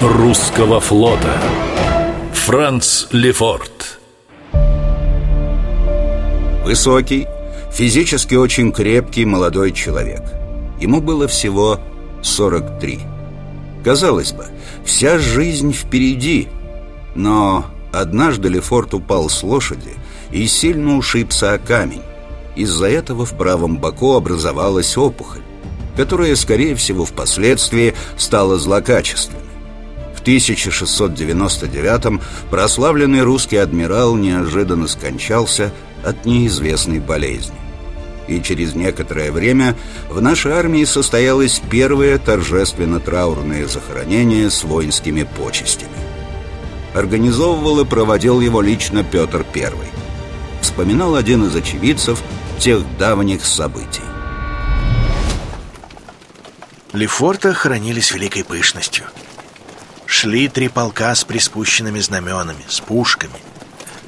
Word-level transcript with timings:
русского 0.00 0.80
флота. 0.80 1.40
Франц 2.32 3.06
Лефорт. 3.12 3.98
Высокий, 6.64 7.26
физически 7.72 8.34
очень 8.34 8.72
крепкий 8.72 9.24
молодой 9.24 9.72
человек. 9.72 10.22
Ему 10.80 11.00
было 11.00 11.26
всего 11.26 11.80
43 12.22 13.00
Казалось 13.84 14.32
бы, 14.32 14.46
вся 14.84 15.18
жизнь 15.18 15.72
впереди 15.72 16.48
Но 17.14 17.64
однажды 17.92 18.48
Лефорт 18.48 18.94
упал 18.94 19.28
с 19.28 19.42
лошади 19.42 19.94
и 20.30 20.46
сильно 20.46 20.96
ушибся 20.96 21.54
о 21.54 21.58
камень. 21.58 22.02
Из-за 22.54 22.86
этого 22.86 23.24
в 23.24 23.36
правом 23.36 23.78
боку 23.78 24.14
образовалась 24.14 24.96
опухоль 24.96 25.42
которая, 25.98 26.36
скорее 26.36 26.76
всего, 26.76 27.04
впоследствии 27.04 27.92
стала 28.16 28.56
злокачественной. 28.56 29.42
В 30.14 30.22
1699-м 30.22 32.20
прославленный 32.50 33.22
русский 33.22 33.56
адмирал 33.56 34.14
неожиданно 34.14 34.86
скончался 34.86 35.72
от 36.04 36.24
неизвестной 36.24 37.00
болезни. 37.00 37.56
И 38.28 38.40
через 38.40 38.76
некоторое 38.76 39.32
время 39.32 39.74
в 40.08 40.20
нашей 40.22 40.52
армии 40.52 40.84
состоялось 40.84 41.60
первое 41.68 42.18
торжественно-траурное 42.18 43.66
захоронение 43.66 44.50
с 44.50 44.62
воинскими 44.62 45.26
почестями. 45.36 45.90
Организовывал 46.94 47.80
и 47.80 47.84
проводил 47.84 48.40
его 48.40 48.60
лично 48.60 49.02
Петр 49.02 49.44
I. 49.52 49.72
Вспоминал 50.60 51.16
один 51.16 51.46
из 51.46 51.56
очевидцев 51.56 52.22
тех 52.60 52.82
давних 52.98 53.44
событий. 53.44 54.02
Лефорта 56.94 57.52
хранились 57.52 58.12
великой 58.12 58.44
пышностью. 58.44 59.04
Шли 60.06 60.48
три 60.48 60.68
полка 60.68 61.14
с 61.14 61.22
приспущенными 61.22 62.00
знаменами, 62.00 62.64
с 62.66 62.80
пушками. 62.80 63.34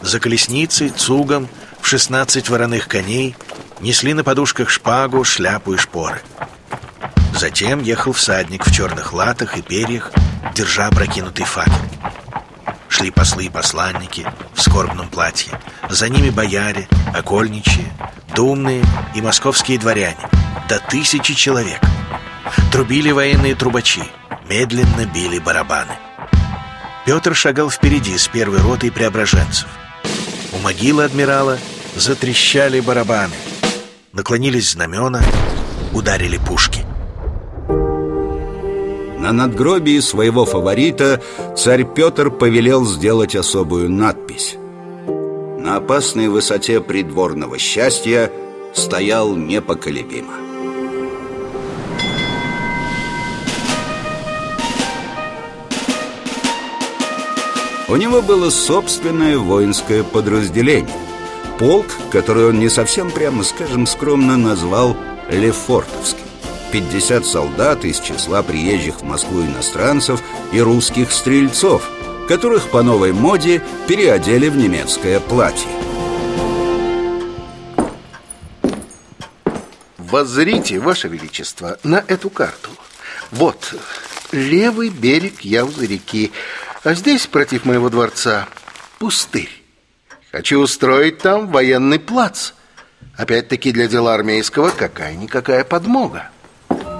За 0.00 0.18
колесницей, 0.18 0.88
цугом, 0.88 1.46
в 1.82 1.86
шестнадцать 1.86 2.48
вороных 2.48 2.88
коней 2.88 3.36
несли 3.80 4.14
на 4.14 4.24
подушках 4.24 4.70
шпагу, 4.70 5.24
шляпу 5.24 5.74
и 5.74 5.76
шпоры. 5.76 6.22
Затем 7.38 7.82
ехал 7.82 8.12
всадник 8.12 8.66
в 8.66 8.74
черных 8.74 9.12
латах 9.12 9.58
и 9.58 9.62
перьях, 9.62 10.10
держа 10.54 10.86
опрокинутый 10.86 11.44
факел. 11.44 11.74
Шли 12.88 13.10
послы 13.10 13.44
и 13.44 13.50
посланники 13.50 14.26
в 14.54 14.62
скорбном 14.62 15.10
платье. 15.10 15.52
За 15.90 16.08
ними 16.08 16.30
бояре, 16.30 16.88
окольничьи, 17.14 17.86
думные 18.34 18.82
и 19.14 19.20
московские 19.20 19.78
дворяне. 19.78 20.16
До 20.66 20.78
тысячи 20.78 21.34
человек. 21.34 21.80
Трубили 22.72 23.10
военные 23.10 23.54
трубачи, 23.54 24.02
медленно 24.48 25.06
били 25.12 25.38
барабаны. 25.38 25.92
Петр 27.06 27.34
шагал 27.34 27.70
впереди 27.70 28.16
с 28.16 28.28
первой 28.28 28.58
ротой 28.60 28.90
преображенцев. 28.90 29.68
У 30.52 30.58
могилы 30.58 31.04
адмирала 31.04 31.58
затрещали 31.96 32.80
барабаны. 32.80 33.34
Наклонились 34.12 34.72
знамена, 34.72 35.22
ударили 35.92 36.38
пушки. 36.38 36.84
На 39.18 39.32
надгробии 39.32 40.00
своего 40.00 40.44
фаворита 40.46 41.22
царь 41.56 41.84
Петр 41.84 42.30
повелел 42.30 42.86
сделать 42.86 43.36
особую 43.36 43.90
надпись. 43.90 44.56
На 45.58 45.76
опасной 45.76 46.28
высоте 46.28 46.80
придворного 46.80 47.58
счастья 47.58 48.32
стоял 48.72 49.36
непоколебимо. 49.36 50.49
У 57.90 57.96
него 57.96 58.22
было 58.22 58.50
собственное 58.50 59.36
воинское 59.36 60.04
подразделение. 60.04 60.94
Полк, 61.58 61.86
который 62.12 62.46
он 62.46 62.60
не 62.60 62.68
совсем 62.68 63.10
прямо, 63.10 63.42
скажем, 63.42 63.84
скромно 63.84 64.36
назвал 64.36 64.96
Лефортовским. 65.28 66.24
50 66.70 67.26
солдат 67.26 67.84
из 67.84 67.98
числа 67.98 68.44
приезжих 68.44 69.00
в 69.00 69.02
Москву 69.02 69.42
иностранцев 69.42 70.22
и 70.52 70.60
русских 70.60 71.10
стрельцов 71.10 71.82
Которых 72.28 72.68
по 72.68 72.84
новой 72.84 73.12
моде 73.12 73.60
переодели 73.88 74.48
в 74.48 74.56
немецкое 74.56 75.18
платье. 75.18 75.68
Воззрите, 79.98 80.78
Ваше 80.78 81.08
Величество, 81.08 81.76
на 81.82 82.04
эту 82.06 82.30
карту. 82.30 82.70
Вот, 83.32 83.74
левый 84.30 84.90
берег 84.90 85.40
Яузы-реки 85.40 86.30
а 86.82 86.94
здесь, 86.94 87.26
против 87.26 87.64
моего 87.64 87.90
дворца, 87.90 88.46
пустырь. 88.98 89.50
Хочу 90.32 90.60
устроить 90.60 91.18
там 91.18 91.48
военный 91.48 91.98
плац. 91.98 92.52
Опять-таки 93.16 93.72
для 93.72 93.86
дела 93.86 94.14
армейского 94.14 94.70
какая-никакая 94.70 95.64
подмога. 95.64 96.30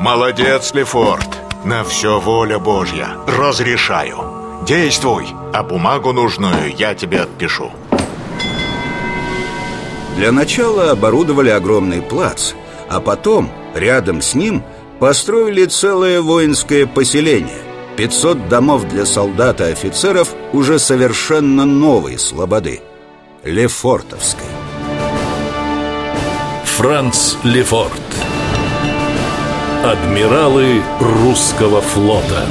Молодец, 0.00 0.72
Лефорт. 0.74 1.28
На 1.64 1.84
все 1.84 2.18
воля 2.20 2.58
Божья. 2.58 3.10
Разрешаю. 3.26 4.64
Действуй, 4.66 5.28
а 5.52 5.62
бумагу 5.62 6.12
нужную 6.12 6.74
я 6.76 6.94
тебе 6.94 7.20
отпишу. 7.20 7.70
Для 10.16 10.32
начала 10.32 10.90
оборудовали 10.90 11.50
огромный 11.50 12.02
плац, 12.02 12.54
а 12.88 13.00
потом, 13.00 13.52
рядом 13.74 14.20
с 14.20 14.34
ним, 14.34 14.64
построили 14.98 15.66
целое 15.66 16.20
воинское 16.20 16.86
поселение 16.86 17.67
500 17.98 18.48
домов 18.48 18.86
для 18.88 19.04
солдат 19.04 19.60
и 19.60 19.64
офицеров 19.64 20.32
уже 20.52 20.78
совершенно 20.78 21.64
новой 21.64 22.16
слободы– 22.16 22.80
Лефортовской. 23.44 24.46
Франц 26.64 27.34
Лефорт 27.42 27.90
Адмиралы 29.84 30.80
русского 31.00 31.80
флота 31.80 32.46